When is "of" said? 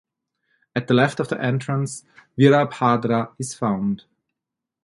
1.19-1.27